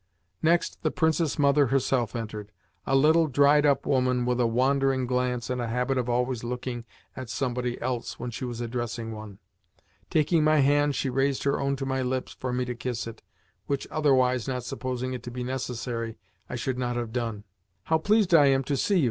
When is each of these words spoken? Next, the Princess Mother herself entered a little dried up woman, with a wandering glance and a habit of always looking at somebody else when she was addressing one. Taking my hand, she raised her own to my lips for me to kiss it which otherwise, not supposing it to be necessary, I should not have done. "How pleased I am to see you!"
Next, 0.41 0.81
the 0.81 0.89
Princess 0.89 1.37
Mother 1.37 1.67
herself 1.67 2.15
entered 2.15 2.51
a 2.87 2.95
little 2.95 3.27
dried 3.27 3.67
up 3.67 3.85
woman, 3.85 4.25
with 4.25 4.39
a 4.39 4.47
wandering 4.47 5.05
glance 5.05 5.47
and 5.47 5.61
a 5.61 5.67
habit 5.67 5.95
of 5.99 6.09
always 6.09 6.43
looking 6.43 6.85
at 7.15 7.29
somebody 7.29 7.79
else 7.79 8.19
when 8.19 8.31
she 8.31 8.43
was 8.43 8.61
addressing 8.61 9.11
one. 9.11 9.37
Taking 10.09 10.43
my 10.43 10.57
hand, 10.61 10.95
she 10.95 11.11
raised 11.11 11.43
her 11.43 11.59
own 11.59 11.75
to 11.75 11.85
my 11.85 12.01
lips 12.01 12.33
for 12.33 12.51
me 12.51 12.65
to 12.65 12.73
kiss 12.73 13.05
it 13.05 13.21
which 13.67 13.87
otherwise, 13.91 14.47
not 14.47 14.63
supposing 14.63 15.13
it 15.13 15.21
to 15.21 15.29
be 15.29 15.43
necessary, 15.43 16.17
I 16.49 16.55
should 16.55 16.79
not 16.79 16.95
have 16.95 17.13
done. 17.13 17.43
"How 17.83 17.99
pleased 17.99 18.33
I 18.33 18.47
am 18.47 18.63
to 18.63 18.77
see 18.77 18.97
you!" 18.99 18.99